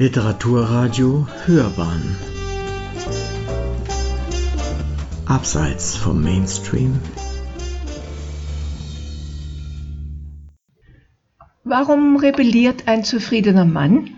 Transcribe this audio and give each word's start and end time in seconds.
Literaturradio 0.00 1.26
Hörbahn 1.44 2.16
Abseits 5.26 5.96
vom 5.96 6.22
Mainstream 6.22 7.00
Warum 11.64 12.14
rebelliert 12.14 12.86
ein 12.86 13.02
zufriedener 13.02 13.64
Mann? 13.64 14.10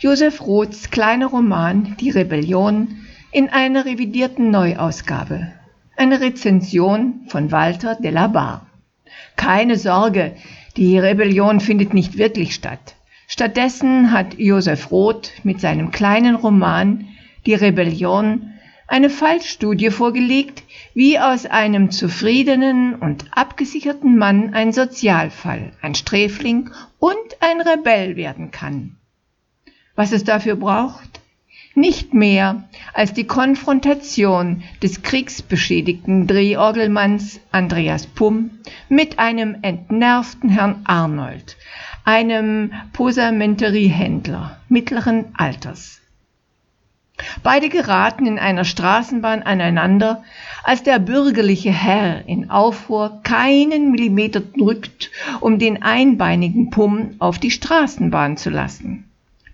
Josef 0.00 0.40
Roths 0.40 0.90
kleiner 0.90 1.28
Roman 1.28 1.96
Die 2.00 2.10
Rebellion 2.10 2.88
in 3.30 3.50
einer 3.50 3.84
revidierten 3.84 4.50
Neuausgabe. 4.50 5.52
Eine 5.96 6.20
Rezension 6.20 7.20
von 7.28 7.52
Walter 7.52 7.94
de 7.94 8.10
la 8.10 8.26
Barre. 8.26 8.66
Keine 9.36 9.76
Sorge, 9.76 10.34
die 10.76 10.98
Rebellion 10.98 11.60
findet 11.60 11.94
nicht 11.94 12.18
wirklich 12.18 12.52
statt. 12.52 12.96
Stattdessen 13.34 14.12
hat 14.12 14.38
Josef 14.38 14.90
Roth 14.90 15.32
mit 15.42 15.58
seinem 15.58 15.90
kleinen 15.90 16.34
Roman 16.34 17.08
Die 17.46 17.54
Rebellion 17.54 18.52
eine 18.86 19.08
Fallstudie 19.08 19.88
vorgelegt, 19.88 20.64
wie 20.92 21.18
aus 21.18 21.46
einem 21.46 21.90
zufriedenen 21.90 22.94
und 22.94 23.24
abgesicherten 23.30 24.18
Mann 24.18 24.52
ein 24.52 24.74
Sozialfall, 24.74 25.72
ein 25.80 25.94
Sträfling 25.94 26.72
und 26.98 27.16
ein 27.40 27.62
Rebell 27.62 28.16
werden 28.16 28.50
kann. 28.50 28.96
Was 29.94 30.12
es 30.12 30.24
dafür 30.24 30.56
braucht? 30.56 31.22
Nicht 31.74 32.12
mehr 32.12 32.68
als 32.92 33.14
die 33.14 33.26
Konfrontation 33.26 34.62
des 34.82 35.00
kriegsbeschädigten 35.00 36.26
Drehorgelmanns 36.26 37.40
Andreas 37.50 38.06
Pumm 38.06 38.58
mit 38.90 39.18
einem 39.18 39.56
entnervten 39.62 40.50
Herrn 40.50 40.82
Arnold, 40.84 41.56
einem 42.04 42.72
Posamenteriehändler 42.92 44.58
mittleren 44.68 45.26
Alters. 45.34 46.00
Beide 47.42 47.68
geraten 47.68 48.26
in 48.26 48.38
einer 48.38 48.64
Straßenbahn 48.64 49.42
aneinander, 49.42 50.24
als 50.64 50.82
der 50.82 50.98
bürgerliche 50.98 51.70
Herr 51.70 52.26
in 52.26 52.50
Aufruhr 52.50 53.20
keinen 53.22 53.90
Millimeter 53.90 54.40
drückt, 54.40 55.10
um 55.40 55.58
den 55.58 55.82
einbeinigen 55.82 56.70
Pumm 56.70 57.14
auf 57.18 57.38
die 57.38 57.50
Straßenbahn 57.50 58.36
zu 58.36 58.50
lassen. 58.50 59.04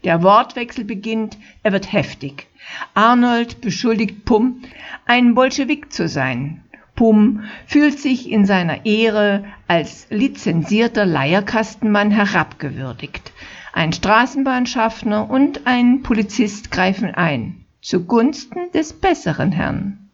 Der 0.04 0.22
Wortwechsel 0.22 0.84
beginnt, 0.84 1.36
er 1.62 1.72
wird 1.72 1.92
heftig. 1.92 2.46
Arnold 2.94 3.60
beschuldigt 3.60 4.24
Pumm, 4.24 4.62
ein 5.06 5.34
Bolschewik 5.34 5.92
zu 5.92 6.08
sein. 6.08 6.62
Pum 6.98 7.44
fühlt 7.64 8.00
sich 8.00 8.28
in 8.28 8.44
seiner 8.44 8.84
Ehre 8.84 9.44
als 9.68 10.08
lizenzierter 10.10 11.06
Leierkastenmann 11.06 12.10
herabgewürdigt. 12.10 13.30
Ein 13.72 13.92
Straßenbahnschaffner 13.92 15.30
und 15.30 15.64
ein 15.68 16.02
Polizist 16.02 16.72
greifen 16.72 17.14
ein, 17.14 17.64
zugunsten 17.80 18.72
des 18.74 18.94
besseren 18.94 19.52
Herrn. 19.52 20.10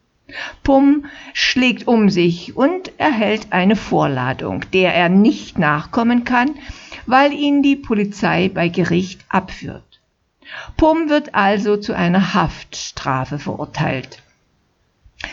Pum 0.62 1.06
schlägt 1.32 1.88
um 1.88 2.10
sich 2.10 2.55
und 2.55 2.92
erhält 2.98 3.46
eine 3.55 3.77
Vorladung, 3.77 4.66
der 4.74 4.94
er 4.94 5.08
nicht 5.08 5.58
nachkommen 5.58 6.24
kann, 6.24 6.50
weil 7.06 7.32
ihn 7.32 7.62
die 7.62 7.77
Polizei 7.77 8.50
bei 8.52 8.68
Gericht 8.68 9.24
abführt. 9.30 10.02
Pum 10.77 11.08
wird 11.08 11.34
also 11.34 11.78
zu 11.78 11.94
einer 11.94 12.34
Haftstrafe 12.34 13.38
verurteilt. 13.38 14.22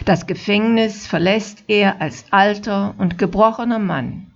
Das 0.06 0.28
Gefängnis 0.28 1.08
verlässt 1.08 1.64
er 1.68 2.02
als 2.02 2.26
alter 2.32 2.96
und 2.98 3.18
gebrochener 3.18 3.80
Mann. 3.80 4.28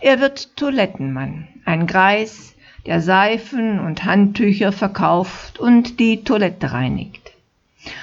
Er 0.00 0.20
wird 0.20 0.56
Toilettenmann, 0.56 1.48
ein 1.64 1.86
Greis, 1.86 2.54
der 2.86 3.00
Seifen 3.00 3.80
und 3.80 4.04
Handtücher 4.04 4.72
verkauft 4.72 5.58
und 5.58 5.98
die 6.00 6.24
Toilette 6.24 6.72
reinigt. 6.72 7.33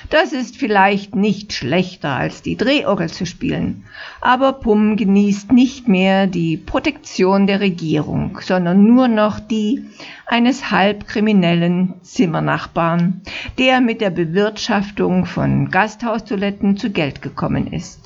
Das 0.09 0.33
ist 0.33 0.57
vielleicht 0.57 1.15
nicht 1.15 1.53
schlechter 1.53 2.15
als 2.15 2.41
die 2.41 2.57
Drehorgel 2.57 3.09
zu 3.09 3.25
spielen, 3.25 3.85
aber 4.19 4.53
Pum 4.53 4.97
genießt 4.97 5.51
nicht 5.51 5.87
mehr 5.87 6.27
die 6.27 6.57
Protektion 6.57 7.47
der 7.47 7.59
Regierung, 7.61 8.39
sondern 8.41 8.83
nur 8.85 9.07
noch 9.07 9.39
die 9.39 9.85
eines 10.25 10.71
halbkriminellen 10.71 11.93
Zimmernachbarn, 12.01 13.21
der 13.57 13.81
mit 13.81 14.01
der 14.01 14.09
Bewirtschaftung 14.09 15.25
von 15.25 15.69
Gasthaustoiletten 15.69 16.77
zu 16.77 16.91
Geld 16.91 17.21
gekommen 17.21 17.71
ist. 17.71 18.00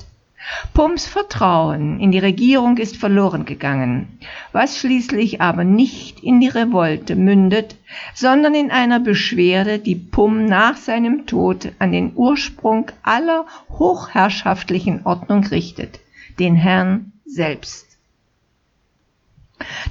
Pumps 0.74 1.06
Vertrauen 1.06 1.98
in 2.00 2.12
die 2.12 2.18
Regierung 2.18 2.76
ist 2.76 2.96
verloren 2.96 3.46
gegangen, 3.46 4.18
was 4.52 4.78
schließlich 4.78 5.40
aber 5.40 5.64
nicht 5.64 6.20
in 6.22 6.40
die 6.40 6.48
Revolte 6.48 7.16
mündet, 7.16 7.76
sondern 8.14 8.54
in 8.54 8.70
einer 8.70 9.00
Beschwerde, 9.00 9.78
die 9.78 9.96
Pum 9.96 10.44
nach 10.44 10.76
seinem 10.76 11.26
Tod 11.26 11.72
an 11.78 11.92
den 11.92 12.12
Ursprung 12.14 12.90
aller 13.02 13.46
hochherrschaftlichen 13.70 15.04
Ordnung 15.04 15.44
richtet, 15.46 15.98
den 16.38 16.54
Herrn 16.54 17.12
selbst. 17.24 17.98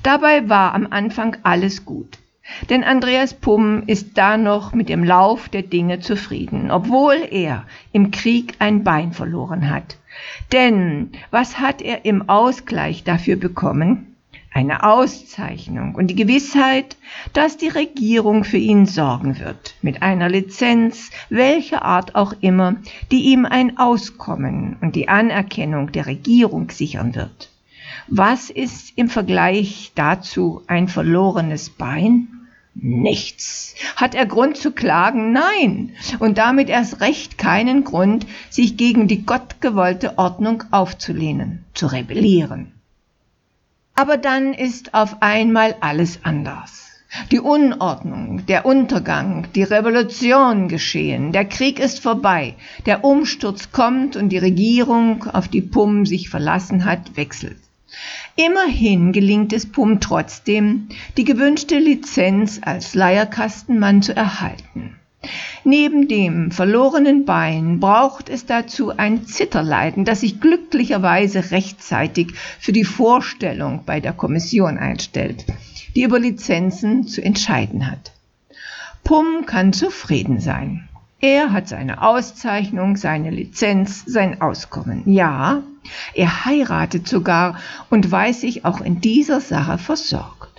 Dabei 0.04 0.48
war 0.48 0.74
am 0.74 0.88
Anfang 0.90 1.38
alles 1.44 1.86
gut. 1.86 2.20
Denn 2.70 2.84
Andreas 2.84 3.34
Pumm 3.34 3.84
ist 3.88 4.20
da 4.20 4.38
noch 4.38 4.74
mit 4.74 4.88
dem 4.88 5.04
Lauf 5.04 5.50
der 5.50 5.64
Dinge 5.64 6.00
zufrieden, 6.00 6.70
obwohl 6.70 7.28
er 7.32 7.66
im 7.92 8.12
Krieg 8.12 8.56
ein 8.60 8.84
Bein 8.84 9.14
verloren 9.14 9.72
hat. 9.72 9.98
Denn 10.52 11.12
was 11.32 11.60
hat 11.60 11.82
er 11.82 12.06
im 12.06 12.30
Ausgleich 12.30 13.04
dafür 13.04 13.36
bekommen? 13.36 14.16
Eine 14.54 14.84
Auszeichnung 14.84 15.96
und 15.96 16.08
die 16.08 16.16
Gewissheit, 16.16 16.96
dass 17.34 17.58
die 17.58 17.68
Regierung 17.68 18.46
für 18.46 18.58
ihn 18.58 18.86
sorgen 18.86 19.38
wird, 19.38 19.76
mit 19.82 20.02
einer 20.02 20.30
Lizenz, 20.30 21.12
welcher 21.30 21.84
Art 21.84 22.16
auch 22.16 22.34
immer, 22.40 22.78
die 23.12 23.24
ihm 23.32 23.46
ein 23.46 23.78
Auskommen 23.78 24.78
und 24.80 24.96
die 24.96 25.10
Anerkennung 25.10 25.92
der 25.92 26.06
Regierung 26.06 26.70
sichern 26.70 27.16
wird. 27.16 27.50
Was 28.08 28.50
ist 28.50 28.98
im 28.98 29.10
Vergleich 29.10 29.92
dazu 29.96 30.62
ein 30.68 30.88
verlorenes 30.88 31.70
Bein? 31.70 32.45
Nichts. 32.76 33.74
Hat 33.96 34.16
er 34.16 34.26
Grund 34.26 34.58
zu 34.58 34.72
klagen? 34.72 35.32
Nein. 35.32 35.94
Und 36.20 36.38
damit 36.38 36.70
erst 36.70 37.00
recht 37.00 37.38
keinen 37.38 37.86
Grund, 37.86 38.28
sich 38.50 38.76
gegen 38.76 39.08
die 39.08 39.26
gottgewollte 39.26 40.18
Ordnung 40.18 40.64
aufzulehnen, 40.72 41.64
zu 41.74 41.88
rebellieren. 41.88 42.74
Aber 43.96 44.18
dann 44.18 44.54
ist 44.54 44.94
auf 44.94 45.22
einmal 45.22 45.78
alles 45.80 46.20
anders. 46.24 46.86
Die 47.32 47.40
Unordnung, 47.40 48.46
der 48.46 48.66
Untergang, 48.66 49.48
die 49.56 49.64
Revolution 49.64 50.68
geschehen, 50.68 51.32
der 51.32 51.46
Krieg 51.46 51.80
ist 51.80 52.02
vorbei, 52.02 52.56
der 52.86 53.06
Umsturz 53.06 53.72
kommt 53.72 54.18
und 54.18 54.30
die 54.30 54.38
Regierung, 54.38 55.24
auf 55.24 55.48
die 55.48 55.62
Pum 55.62 56.06
sich 56.06 56.30
verlassen 56.30 56.84
hat, 56.84 57.16
wechselt. 57.16 57.58
Immerhin 58.38 59.14
gelingt 59.14 59.54
es 59.54 59.66
Pum 59.66 60.02
trotzdem, 60.02 60.90
die 61.16 61.24
gewünschte 61.24 61.80
Lizenz 61.80 62.60
als 62.62 62.94
Leierkastenmann 62.94 64.02
zu 64.02 64.14
erhalten. 64.14 64.98
Neben 65.64 66.08
dem 66.08 66.52
verlorenen 66.52 67.26
Bein 67.26 67.80
braucht 67.80 68.30
es 68.30 68.46
dazu 68.46 68.96
ein 68.96 69.26
Zitterleiden, 69.26 70.04
das 70.06 70.20
sich 70.20 70.42
glücklicherweise 70.42 71.52
rechtzeitig 71.52 72.34
für 72.60 72.74
die 72.74 72.84
Vorstellung 72.84 73.84
bei 73.86 74.02
der 74.02 74.14
Kommission 74.14 74.78
einstellt, 74.78 75.46
die 75.96 76.04
über 76.04 76.20
Lizenzen 76.20 77.08
zu 77.08 77.24
entscheiden 77.24 77.90
hat. 77.90 78.12
Pum 79.04 79.46
kann 79.46 79.72
zufrieden 79.72 80.42
sein. 80.42 80.90
Er 81.22 81.54
hat 81.54 81.70
seine 81.70 82.02
Auszeichnung, 82.02 82.98
seine 82.98 83.32
Lizenz, 83.32 84.04
sein 84.06 84.42
Auskommen. 84.42 85.04
Ja, 85.06 85.64
er 86.14 86.46
heiratet 86.46 87.08
sogar 87.08 87.60
und 87.90 88.10
weiß 88.10 88.42
sich 88.42 88.66
auch 88.66 88.82
in 88.82 89.02
dieser 89.02 89.42
Sache 89.42 89.78
versorgt. 89.78 90.55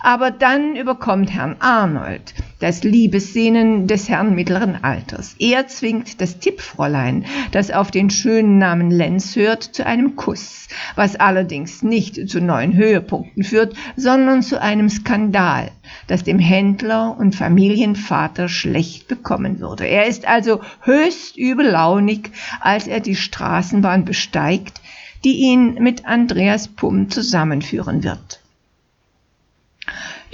Aber 0.00 0.30
dann 0.30 0.76
überkommt 0.76 1.32
Herrn 1.32 1.56
Arnold 1.60 2.34
das 2.64 2.82
Liebessehnen 2.82 3.88
des 3.88 4.08
Herrn 4.08 4.34
mittleren 4.34 4.82
Alters. 4.82 5.36
Er 5.38 5.66
zwingt 5.66 6.22
das 6.22 6.38
Tippfräulein, 6.38 7.26
das 7.50 7.70
auf 7.70 7.90
den 7.90 8.08
schönen 8.08 8.56
Namen 8.56 8.90
Lenz 8.90 9.36
hört, 9.36 9.62
zu 9.62 9.84
einem 9.84 10.16
Kuss, 10.16 10.68
was 10.94 11.14
allerdings 11.16 11.82
nicht 11.82 12.26
zu 12.26 12.40
neuen 12.40 12.74
Höhepunkten 12.74 13.42
führt, 13.42 13.74
sondern 13.96 14.42
zu 14.42 14.62
einem 14.62 14.88
Skandal, 14.88 15.72
das 16.06 16.24
dem 16.24 16.38
Händler 16.38 17.16
und 17.18 17.34
Familienvater 17.34 18.48
schlecht 18.48 19.08
bekommen 19.08 19.60
würde. 19.60 19.86
Er 19.86 20.06
ist 20.06 20.26
also 20.26 20.62
höchst 20.80 21.36
übellaunig, 21.36 22.30
als 22.60 22.86
er 22.86 23.00
die 23.00 23.16
Straßenbahn 23.16 24.06
besteigt, 24.06 24.80
die 25.22 25.36
ihn 25.36 25.74
mit 25.74 26.06
Andreas 26.06 26.68
Pumm 26.68 27.10
zusammenführen 27.10 28.04
wird. 28.04 28.40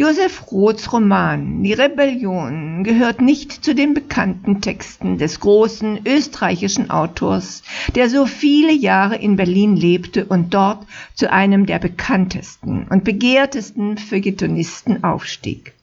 Josef 0.01 0.51
Roths 0.51 0.95
Roman 0.95 1.63
Die 1.63 1.75
Rebellion 1.75 2.85
gehört 2.85 3.21
nicht 3.21 3.53
zu 3.53 3.75
den 3.75 3.93
bekannten 3.93 4.63
Texten 4.63 5.19
des 5.19 5.41
großen 5.41 6.07
österreichischen 6.07 6.89
Autors, 6.89 7.63
der 7.95 8.09
so 8.09 8.25
viele 8.25 8.73
Jahre 8.73 9.17
in 9.17 9.37
Berlin 9.37 9.77
lebte 9.77 10.25
und 10.25 10.55
dort 10.55 10.87
zu 11.13 11.31
einem 11.31 11.67
der 11.67 11.81
bekanntesten 11.81 12.87
und 12.89 13.05
begehrtesten 13.05 13.99
Feuilletonisten 13.99 15.05
aufstieg. 15.05 15.75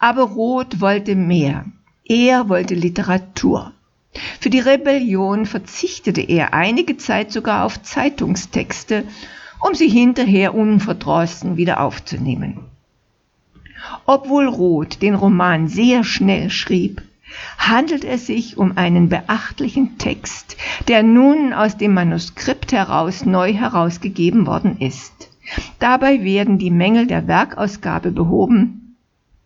Aber 0.00 0.24
Roth 0.24 0.82
wollte 0.82 1.14
mehr. 1.14 1.64
Er 2.04 2.50
wollte 2.50 2.74
Literatur. 2.74 3.72
Für 4.38 4.50
die 4.50 4.60
Rebellion 4.60 5.46
verzichtete 5.46 6.20
er 6.20 6.52
einige 6.52 6.98
Zeit 6.98 7.32
sogar 7.32 7.64
auf 7.64 7.80
Zeitungstexte, 7.80 9.04
um 9.66 9.74
sie 9.74 9.88
hinterher 9.88 10.54
unverdrossen 10.54 11.56
wieder 11.56 11.80
aufzunehmen. 11.80 12.65
Obwohl 14.04 14.46
Roth 14.48 15.02
den 15.02 15.14
Roman 15.14 15.68
sehr 15.68 16.04
schnell 16.04 16.50
schrieb, 16.50 17.02
handelt 17.58 18.04
es 18.04 18.26
sich 18.26 18.56
um 18.56 18.76
einen 18.76 19.08
beachtlichen 19.08 19.98
Text, 19.98 20.56
der 20.88 21.02
nun 21.02 21.52
aus 21.52 21.76
dem 21.76 21.94
Manuskript 21.94 22.72
heraus 22.72 23.24
neu 23.24 23.52
herausgegeben 23.52 24.46
worden 24.46 24.78
ist. 24.78 25.30
Dabei 25.78 26.24
werden 26.24 26.58
die 26.58 26.70
Mängel 26.70 27.06
der 27.06 27.28
Werkausgabe 27.28 28.10
behoben, 28.10 28.96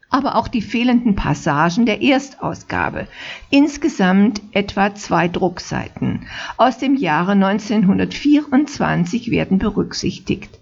aber 0.09 0.37
auch 0.37 0.49
die 0.49 0.63
fehlenden 0.63 1.15
Passagen 1.15 1.87
der 1.87 2.03
Erstausgabe, 2.03 3.07
insgesamt 3.51 4.43
etwa 4.53 4.95
zwei 4.95 5.29
Druckseiten, 5.29 6.27
aus 6.57 6.79
dem 6.79 6.97
Jahre 6.97 7.33
1924 7.33 9.31
werden 9.31 9.59
berücksichtigt. 9.59 10.60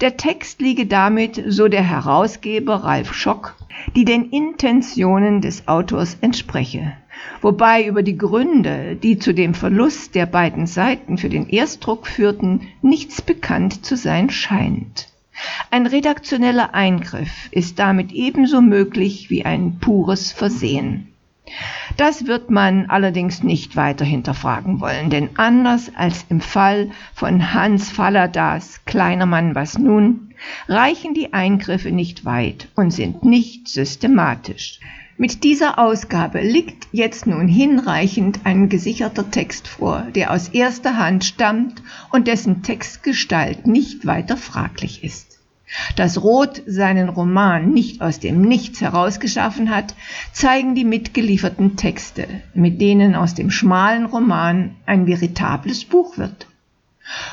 Der 0.00 0.16
Text 0.16 0.60
liege 0.60 0.86
damit, 0.86 1.42
so 1.46 1.68
der 1.68 1.82
Herausgeber 1.82 2.76
Ralf 2.76 3.14
Schock, 3.14 3.54
die 3.94 4.04
den 4.04 4.30
Intentionen 4.30 5.40
des 5.40 5.68
Autors 5.68 6.18
entspreche, 6.20 6.92
wobei 7.40 7.86
über 7.86 8.02
die 8.02 8.18
Gründe, 8.18 8.96
die 8.96 9.18
zu 9.18 9.32
dem 9.32 9.54
Verlust 9.54 10.16
der 10.16 10.26
beiden 10.26 10.66
Seiten 10.66 11.16
für 11.16 11.28
den 11.28 11.48
Erstdruck 11.48 12.08
führten, 12.08 12.62
nichts 12.82 13.22
bekannt 13.22 13.86
zu 13.86 13.96
sein 13.96 14.30
scheint. 14.30 15.08
Ein 15.70 15.86
redaktioneller 15.86 16.74
Eingriff 16.74 17.48
ist 17.52 17.78
damit 17.78 18.12
ebenso 18.12 18.60
möglich 18.60 19.30
wie 19.30 19.44
ein 19.44 19.78
pures 19.78 20.32
Versehen. 20.32 21.13
Das 21.96 22.26
wird 22.26 22.50
man 22.50 22.86
allerdings 22.90 23.42
nicht 23.42 23.76
weiter 23.76 24.04
hinterfragen 24.04 24.80
wollen, 24.80 25.10
denn 25.10 25.30
anders 25.36 25.92
als 25.94 26.24
im 26.28 26.40
Fall 26.40 26.90
von 27.14 27.52
Hans 27.54 27.90
Falladas 27.90 28.80
Kleiner 28.84 29.26
Mann 29.26 29.54
was 29.54 29.78
nun, 29.78 30.34
reichen 30.68 31.14
die 31.14 31.32
Eingriffe 31.32 31.92
nicht 31.92 32.24
weit 32.24 32.68
und 32.74 32.90
sind 32.90 33.24
nicht 33.24 33.68
systematisch. 33.68 34.80
Mit 35.16 35.44
dieser 35.44 35.78
Ausgabe 35.78 36.40
liegt 36.40 36.88
jetzt 36.90 37.28
nun 37.28 37.46
hinreichend 37.46 38.40
ein 38.42 38.68
gesicherter 38.68 39.30
Text 39.30 39.68
vor, 39.68 40.02
der 40.14 40.32
aus 40.32 40.48
erster 40.48 40.96
Hand 40.96 41.24
stammt 41.24 41.82
und 42.10 42.26
dessen 42.26 42.64
Textgestalt 42.64 43.68
nicht 43.68 44.06
weiter 44.06 44.36
fraglich 44.36 45.04
ist. 45.04 45.38
Dass 45.96 46.22
Roth 46.22 46.62
seinen 46.66 47.08
Roman 47.08 47.70
nicht 47.70 48.00
aus 48.00 48.20
dem 48.20 48.42
Nichts 48.42 48.80
herausgeschaffen 48.80 49.70
hat, 49.70 49.94
zeigen 50.32 50.74
die 50.74 50.84
mitgelieferten 50.84 51.76
Texte, 51.76 52.26
mit 52.54 52.80
denen 52.80 53.14
aus 53.14 53.34
dem 53.34 53.50
schmalen 53.50 54.06
Roman 54.06 54.76
ein 54.86 55.06
veritables 55.06 55.84
Buch 55.84 56.18
wird. 56.18 56.46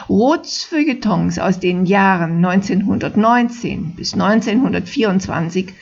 Roths 0.10 0.64
Feuilletons 0.64 1.40
aus 1.40 1.60
den 1.60 1.86
Jahren 1.86 2.44
1919 2.44 3.96
bis 3.96 4.14
1924 4.14 5.74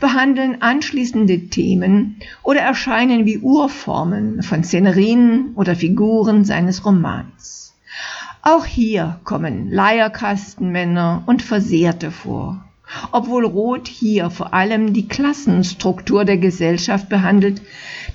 behandeln 0.00 0.62
anschließende 0.62 1.48
Themen 1.48 2.16
oder 2.42 2.60
erscheinen 2.60 3.24
wie 3.24 3.38
Urformen 3.38 4.42
von 4.42 4.64
Szenerien 4.64 5.52
oder 5.54 5.76
Figuren 5.76 6.44
seines 6.44 6.84
Romans. 6.84 7.65
Auch 8.48 8.64
hier 8.64 9.18
kommen 9.24 9.72
Leierkastenmänner 9.72 11.24
und 11.26 11.42
Versehrte 11.42 12.12
vor. 12.12 12.64
Obwohl 13.10 13.44
Roth 13.44 13.88
hier 13.88 14.30
vor 14.30 14.54
allem 14.54 14.92
die 14.92 15.08
Klassenstruktur 15.08 16.24
der 16.24 16.36
Gesellschaft 16.38 17.08
behandelt, 17.08 17.60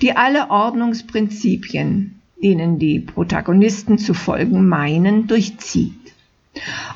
die 0.00 0.16
alle 0.16 0.48
Ordnungsprinzipien, 0.48 2.18
denen 2.42 2.78
die 2.78 3.00
Protagonisten 3.00 3.98
zu 3.98 4.14
folgen 4.14 4.66
meinen, 4.66 5.26
durchzieht. 5.26 6.14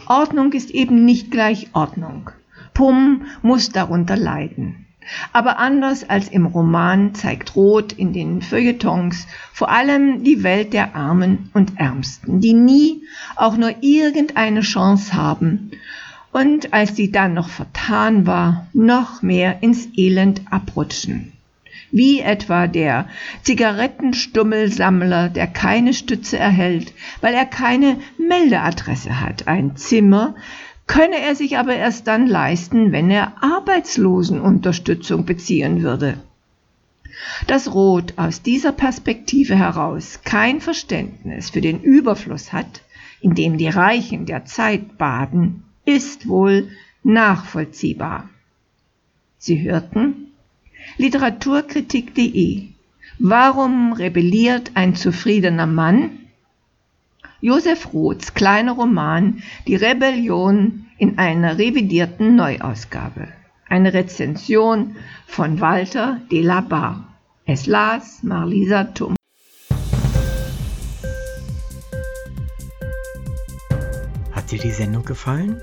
Ordnung 0.06 0.54
ist 0.54 0.70
eben 0.70 1.04
nicht 1.04 1.30
gleich 1.30 1.68
Ordnung. 1.74 2.30
Pum 2.72 3.26
muss 3.42 3.68
darunter 3.68 4.16
leiden. 4.16 4.85
Aber 5.32 5.58
anders 5.58 6.08
als 6.08 6.28
im 6.28 6.46
Roman 6.46 7.14
zeigt 7.14 7.56
Roth 7.56 7.92
in 7.92 8.12
den 8.12 8.42
Feuilletons 8.42 9.26
vor 9.52 9.70
allem 9.70 10.24
die 10.24 10.42
Welt 10.42 10.72
der 10.72 10.94
Armen 10.94 11.50
und 11.54 11.78
Ärmsten, 11.78 12.40
die 12.40 12.54
nie 12.54 13.02
auch 13.36 13.56
nur 13.56 13.74
irgendeine 13.82 14.60
Chance 14.60 15.14
haben 15.14 15.70
und 16.36 16.74
als 16.74 16.94
sie 16.94 17.10
dann 17.10 17.32
noch 17.32 17.48
vertan 17.48 18.26
war, 18.26 18.66
noch 18.74 19.22
mehr 19.22 19.62
ins 19.62 19.88
Elend 19.96 20.42
abrutschen. 20.50 21.32
Wie 21.90 22.20
etwa 22.20 22.66
der 22.66 23.08
Zigarettenstummelsammler, 23.42 25.30
der 25.30 25.46
keine 25.46 25.94
Stütze 25.94 26.36
erhält, 26.36 26.92
weil 27.22 27.32
er 27.32 27.46
keine 27.46 27.96
Meldeadresse 28.18 29.18
hat, 29.20 29.48
ein 29.48 29.76
Zimmer, 29.76 30.34
könne 30.86 31.20
er 31.20 31.34
sich 31.34 31.58
aber 31.58 31.74
erst 31.74 32.06
dann 32.06 32.26
leisten, 32.26 32.92
wenn 32.92 33.10
er 33.10 33.42
Arbeitslosenunterstützung 33.42 35.24
beziehen 35.24 35.82
würde. 35.82 36.18
Dass 37.46 37.74
Roth 37.74 38.14
aus 38.16 38.42
dieser 38.42 38.72
Perspektive 38.72 39.56
heraus 39.56 40.20
kein 40.24 40.60
Verständnis 40.60 41.50
für 41.50 41.60
den 41.60 41.80
Überfluss 41.80 42.52
hat, 42.52 42.82
in 43.20 43.34
dem 43.34 43.58
die 43.58 43.68
Reichen 43.68 44.26
der 44.26 44.44
Zeit 44.44 44.98
baden, 44.98 45.64
ist 45.84 46.28
wohl 46.28 46.68
nachvollziehbar. 47.02 48.28
Sie 49.38 49.62
hörten 49.62 50.32
Literaturkritik.de 50.98 52.68
Warum 53.18 53.92
rebelliert 53.92 54.72
ein 54.74 54.94
zufriedener 54.94 55.66
Mann? 55.66 56.10
Josef 57.40 57.92
Roths 57.92 58.32
kleiner 58.32 58.72
Roman 58.72 59.42
Die 59.66 59.76
Rebellion 59.76 60.86
in 60.96 61.18
einer 61.18 61.58
revidierten 61.58 62.34
Neuausgabe. 62.34 63.28
Eine 63.68 63.92
Rezension 63.92 64.96
von 65.26 65.60
Walter 65.60 66.20
de 66.30 66.40
la 66.40 66.62
Barre. 66.62 67.04
Es 67.44 67.66
las 67.66 68.22
Marlisa 68.22 68.84
Tum. 68.84 69.16
Hat 74.32 74.50
dir 74.50 74.58
die 74.58 74.70
Sendung 74.70 75.04
gefallen? 75.04 75.60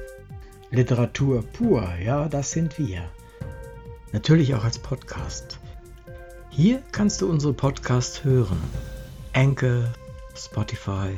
Literatur 0.70 1.44
pur, 1.44 1.88
ja, 2.04 2.28
das 2.28 2.52
sind 2.52 2.78
wir. 2.78 3.10
Natürlich 4.12 4.54
auch 4.54 4.64
als 4.64 4.78
Podcast. 4.78 5.60
Hier 6.50 6.84
kannst 6.92 7.22
du 7.22 7.30
unsere 7.30 7.54
Podcasts 7.54 8.24
hören. 8.24 8.62
Anchor, 9.34 9.86
Spotify, 10.36 11.18